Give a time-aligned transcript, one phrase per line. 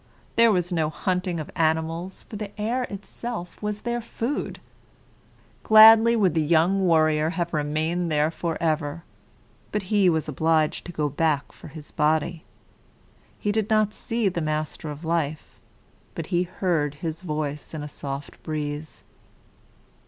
[0.35, 4.59] There was no hunting of animals; for the air itself was their food.
[5.61, 9.03] Gladly would the young warrior have remained there forever,
[9.71, 12.43] but he was obliged to go back for his body.
[13.37, 15.59] He did not see the Master of Life,
[16.15, 19.03] but he heard his voice in a soft breeze.